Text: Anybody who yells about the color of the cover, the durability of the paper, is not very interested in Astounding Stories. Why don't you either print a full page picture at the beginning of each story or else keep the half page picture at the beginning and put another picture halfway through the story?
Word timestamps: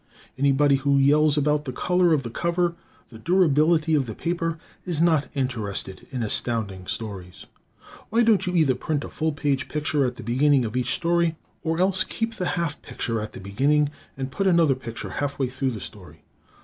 Anybody 0.35 0.77
who 0.77 0.97
yells 0.97 1.37
about 1.37 1.65
the 1.65 1.71
color 1.71 2.11
of 2.11 2.23
the 2.23 2.31
cover, 2.31 2.73
the 3.09 3.19
durability 3.19 3.93
of 3.93 4.07
the 4.07 4.15
paper, 4.15 4.57
is 4.83 4.99
not 4.99 5.25
very 5.25 5.43
interested 5.45 6.07
in 6.09 6.23
Astounding 6.23 6.87
Stories. 6.87 7.45
Why 8.09 8.23
don't 8.23 8.47
you 8.47 8.55
either 8.55 8.73
print 8.73 9.03
a 9.03 9.09
full 9.09 9.31
page 9.31 9.67
picture 9.69 10.03
at 10.03 10.15
the 10.15 10.23
beginning 10.23 10.65
of 10.65 10.75
each 10.75 10.95
story 10.95 11.35
or 11.61 11.77
else 11.79 12.03
keep 12.03 12.33
the 12.33 12.47
half 12.57 12.81
page 12.81 12.93
picture 12.95 13.21
at 13.21 13.33
the 13.33 13.39
beginning 13.39 13.91
and 14.17 14.31
put 14.31 14.47
another 14.47 14.73
picture 14.73 15.11
halfway 15.11 15.47
through 15.49 15.69
the 15.69 15.79
story? 15.79 16.23